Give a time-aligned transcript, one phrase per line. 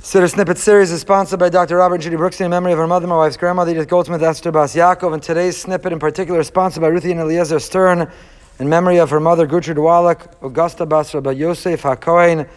[0.00, 1.76] Siddur Snippet series is sponsored by Dr.
[1.76, 4.50] Robert and Judy Brookstein in memory of her mother, my wife's grandmother, Edith Goldsmith, Esther
[4.50, 5.12] Bas Yaakov.
[5.12, 8.10] And today's snippet in particular is sponsored by Ruthie and Eliezer Stern
[8.58, 12.48] in memory of her mother, Gertrude Wallach, Augusta Bas Rabbi Yosef HaKohen,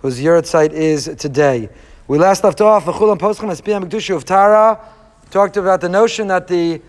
[0.00, 1.68] whose yahrzeit is today.
[2.08, 4.80] We last left off, V'chulam Poschem Espiyam B'Kedusha of Tara,
[5.30, 6.80] talked about the notion that the,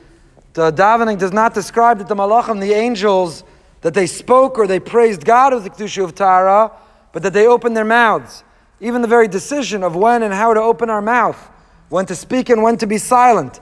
[0.53, 3.43] the davening does not describe that the malachim, the angels,
[3.81, 6.71] that they spoke or they praised God with the Kedusha of Tara,
[7.11, 8.45] but that they opened their mouths.
[8.79, 11.49] Even the very decision of when and how to open our mouth,
[11.89, 13.59] when to speak and when to be silent,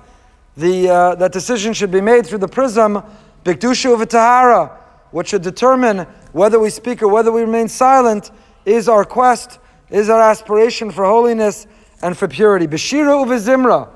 [0.57, 3.01] the, uh, that decision should be made through the prism,
[3.43, 4.77] Bikdusha of Tahara,
[5.11, 5.99] what should determine
[6.33, 8.31] whether we speak or whether we remain silent,
[8.65, 9.59] is our quest,
[9.89, 11.67] is our aspiration for holiness
[12.01, 12.67] and for purity.
[12.67, 13.89] Beshira uva zimra,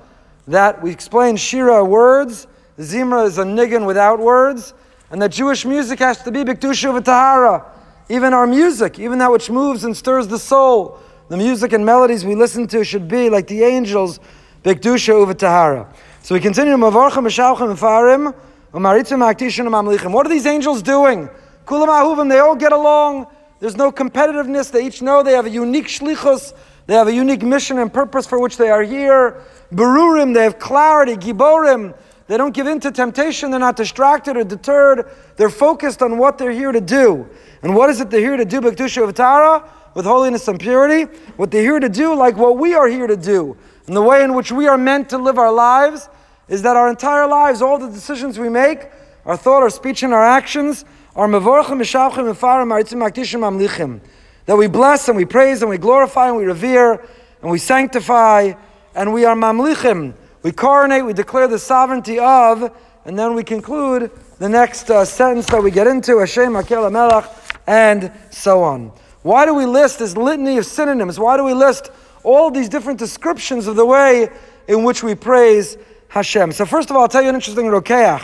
[0.47, 4.73] that we explain shira words, zimra is a niggin without words,
[5.11, 7.65] and that Jewish music has to be Bikdusha of Tahara.
[8.09, 10.99] Even our music, even that which moves and stirs the soul,
[11.29, 14.19] the music and melodies we listen to should be like the angels,
[14.63, 15.87] Bekdusha Uvatahara.
[16.23, 18.33] So we continue, Mavarchim, Meshalchim, Farim,
[18.73, 20.11] Umaritzim, Aktishin, Mamlichim.
[20.11, 21.29] What are these angels doing?
[21.65, 23.27] Kulam Ahuvim, they all get along.
[23.59, 24.71] There's no competitiveness.
[24.71, 26.53] They each know they have a unique shlichus.
[26.87, 29.43] They have a unique mission and purpose for which they are here.
[29.71, 31.15] Berurim, they have clarity.
[31.15, 33.51] Giborim, they don't give in to temptation.
[33.51, 35.11] They're not distracted or deterred.
[35.35, 37.29] They're focused on what they're here to do.
[37.61, 38.61] And what is it they're here to do?
[38.61, 41.03] Bekdusha Uvatara with holiness and purity,
[41.35, 43.57] what they're here to do, like what we are here to do.
[43.87, 46.09] And the way in which we are meant to live our lives
[46.47, 48.87] is that our entire lives, all the decisions we make,
[49.25, 53.99] our thought, our speech, and our actions, are mevorchim, mishavchim, mefarim, maritzim, akdishim, amlichim.
[54.45, 57.05] That we bless and we praise and we glorify and we revere
[57.41, 58.53] and we sanctify
[58.95, 60.13] and we are mamlichim.
[60.41, 62.71] We coronate, we declare the sovereignty of,
[63.05, 67.29] and then we conclude the next uh, sentence that we get into, Hashem, Akel, Melech,
[67.67, 68.91] and so on.
[69.21, 71.19] Why do we list this litany of synonyms?
[71.19, 71.91] Why do we list
[72.23, 74.29] all these different descriptions of the way
[74.67, 75.77] in which we praise
[76.09, 76.51] Hashem?
[76.53, 78.23] So first of all, I'll tell you an interesting Rokeach.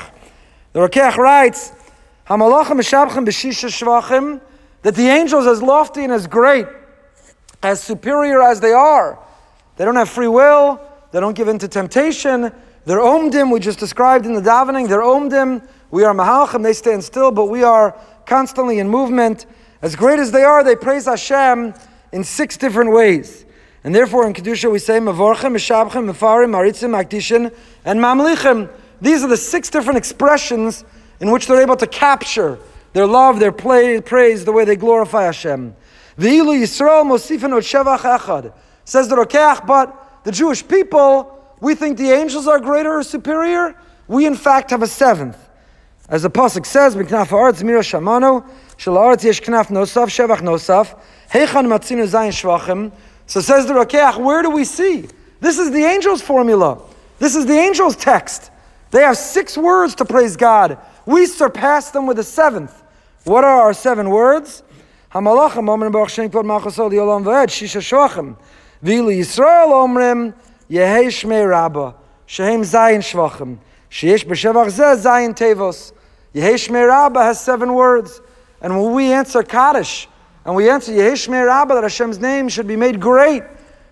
[0.74, 1.72] The Rokeach writes,
[4.86, 6.68] that the angels, as lofty and as great,
[7.62, 9.20] as superior as they are,
[9.78, 10.80] they don't have free will,
[11.12, 12.52] they don't give in to temptation,
[12.86, 17.04] they're omdim, we just described in the davening, they're omdim, we are mahalchim, they stand
[17.04, 17.96] still, but we are
[18.26, 19.46] constantly in movement.
[19.86, 21.76] As great as they are, they praise Hashem
[22.12, 23.46] in six different ways.
[23.84, 28.68] And therefore in Kedusha we say Mavorchem, Meshabchem, Mefarim, Maritzim, Aktishin, and Mamlichim.
[29.00, 30.84] These are the six different expressions
[31.20, 32.58] in which they're able to capture
[32.94, 35.76] their love, their play, praise, the way they glorify Hashem.
[36.18, 38.54] V'ilu Yisrael mosifin shevach echad.
[38.86, 43.80] Says the Rokeach, but the Jewish people, we think the angels are greater or superior.
[44.08, 45.38] We in fact have a seventh.
[46.10, 50.98] As the Pasuk says, Miknaf Ha'aretz Mira Shamano, Shalaretz Yesh Knaf Nosaf, Shevach Nosaf,
[51.32, 52.92] Heichan Matzinu Zayin Shvachim.
[53.26, 55.08] So says the Rokeach, where do we see?
[55.40, 56.82] This is the angel's formula.
[57.20, 58.52] This is the angel's text.
[58.92, 60.78] They have six words to praise God.
[61.06, 62.84] We surpass them with a seventh.
[63.24, 64.64] What are our seven words?
[65.12, 68.38] Hamalachim Omen Baruch Shem Kvod Malchusol Yolam V'ed Shisha Shvachim
[68.84, 70.34] V'ili Yisrael Omrim
[70.70, 73.58] Yehei Shmei Rabba Shehem Zayin Shvachim
[73.90, 75.94] Sheyesh B'Shevach Zeh Zayin Tevos
[76.36, 78.20] Yehesh Rabba has seven words.
[78.62, 80.08] And when we answer Kaddish,
[80.46, 83.44] and we answer Yehesh Rabba, that Hashem's name should be made great,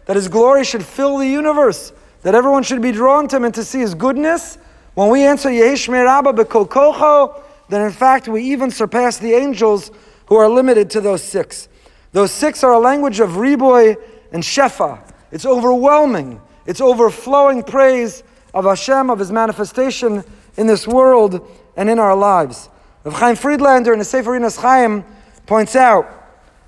[0.06, 1.92] that His glory should fill the universe,
[2.22, 4.58] that everyone should be drawn to Him and to see His goodness,
[4.94, 9.90] when we answer Yehesh Rabba B'Kol Kocho, then in fact we even surpass the angels
[10.28, 11.68] who are limited to those six.
[12.12, 13.98] Those six are a language of Riboy
[14.32, 15.12] and Shefa.
[15.32, 16.40] It's overwhelming.
[16.68, 20.24] It's overflowing praise of Hashem, of His manifestation
[20.58, 22.70] in this world and in our lives.
[23.04, 25.04] Rav Chaim Friedlander in the Sefer Rinas Chaim
[25.46, 26.10] points out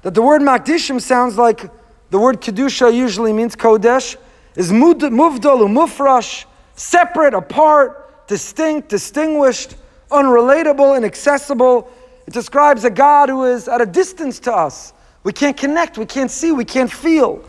[0.02, 1.70] that the word Makdishim sounds like
[2.10, 4.18] the word Kedusha usually means Kodesh,
[4.56, 6.46] is muvdal mufrash,
[6.76, 9.76] separate, apart, distinct, distinguished,
[10.12, 11.90] unrelatable, inaccessible.
[12.28, 14.94] It describes a God who is at a distance to us.
[15.24, 17.44] We can't connect, we can't see, we can't feel.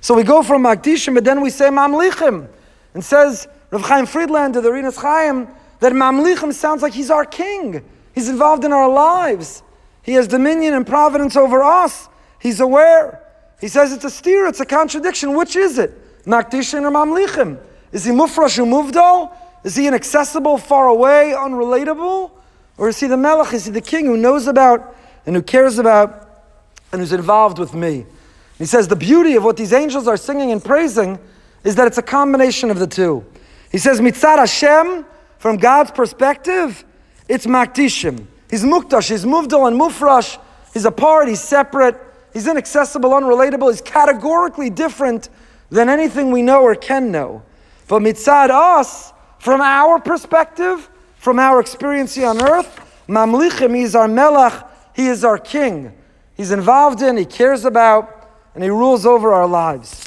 [0.00, 2.48] So we go from Makdishim, but then we say Mamlichim.
[2.94, 5.46] And says Rav Chaim Friedlander, the Rinas Chaim,
[5.80, 7.84] that Mamlichim sounds like he's our king.
[8.14, 9.62] He's involved in our lives.
[10.02, 12.08] He has dominion and providence over us.
[12.40, 13.22] He's aware.
[13.60, 15.36] He says it's a steer, it's a contradiction.
[15.36, 16.24] Which is it?
[16.24, 17.58] Makdishin or Mamlichim?
[17.92, 19.32] Is he Mufrash Muvdo?
[19.62, 22.30] Is he inaccessible, far away, unrelatable?
[22.78, 23.52] Or is he the Melech?
[23.52, 24.96] Is he the king who knows about
[25.26, 26.28] and who cares about
[26.92, 28.06] and who's involved with me?
[28.56, 31.18] He says the beauty of what these angels are singing and praising
[31.62, 33.24] is that it's a combination of the two.
[33.70, 35.04] He says, Mitzad Hashem,
[35.38, 36.84] from God's perspective,
[37.30, 38.26] it's Makdishim.
[38.50, 40.36] He's Mukdash, he's Muvdal and Mufrash.
[40.74, 41.96] He's apart, he's separate,
[42.32, 45.28] he's inaccessible, unrelatable, he's categorically different
[45.70, 47.42] than anything we know or can know.
[47.86, 54.08] But mitzad us, from our perspective, from our experience here on earth, Mamlichim, he's our
[54.08, 54.66] melech,
[54.96, 55.92] he is our king.
[56.34, 60.04] He's involved in, he cares about, and he rules over our lives.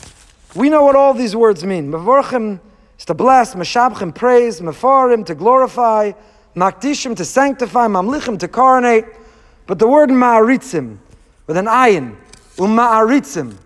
[0.56, 1.90] We know what all these words mean.
[1.90, 2.60] Mevorchim
[3.00, 6.12] is to bless, Meshabchim praise, Mefarim to glorify,
[6.56, 9.06] Makdishim to sanctify, Mamlichim to coronate.
[9.66, 10.98] But the word Ma'aritzim,
[11.48, 12.16] with an ayin,
[12.58, 13.58] Umma'aritzim.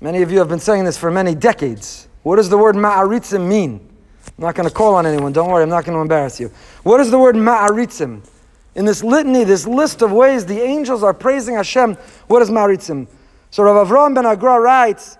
[0.00, 2.08] Many of you have been saying this for many decades.
[2.24, 3.88] What does the word Ma'aritzim mean?
[4.26, 6.50] I'm not going to call on anyone, don't worry, I'm not going to embarrass you.
[6.82, 8.28] What does the word Ma'aritzim?
[8.74, 11.94] In this litany, this list of ways the angels are praising Hashem,
[12.26, 13.06] what is Ma'aritzim?
[13.50, 15.16] So Rav Avram ben HaGra writes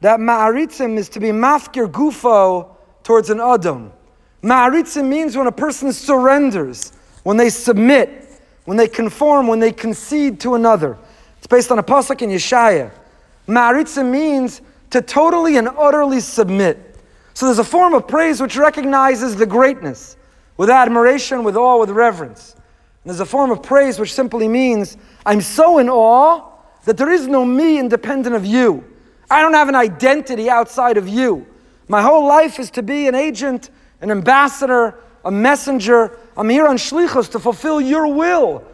[0.00, 2.68] that Ma'aritzim is to be mafkir gufo
[3.02, 3.92] towards an Adon.
[4.42, 6.92] Ma'aritzim means when a person surrenders,
[7.22, 10.98] when they submit, when they conform, when they concede to another.
[11.38, 12.90] It's based on a pasuk in Yeshaya.
[13.48, 14.60] Ma'aritzim means
[14.90, 16.96] to totally and utterly submit.
[17.34, 20.16] So there's a form of praise which recognizes the greatness,
[20.56, 22.54] with admiration, with awe, with reverence.
[22.54, 26.48] And there's a form of praise which simply means I'm so in awe
[26.84, 28.84] that there is no me independent of you.
[29.30, 31.46] I don't have an identity outside of you.
[31.88, 33.70] My whole life is to be an agent,
[34.02, 36.18] an ambassador, a messenger.
[36.36, 38.64] I'm here on shlichus to fulfill your will.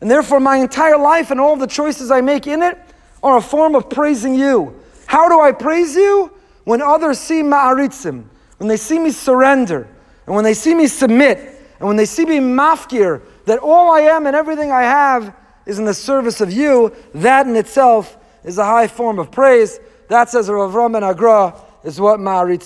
[0.00, 2.78] And therefore, my entire life and all the choices I make in it
[3.22, 4.80] are a form of praising you.
[5.06, 6.32] How do I praise you?
[6.64, 8.24] When others see ma'aritzim,
[8.58, 9.88] when they see me surrender,
[10.26, 11.38] and when they see me submit,
[11.78, 15.34] and when they see me mafkir, that all I am and everything I have
[15.66, 19.78] is in the service of you, that in itself is a high form of praise.
[20.08, 22.64] That says Rav Ram ben HaGra is what ma'aritzim.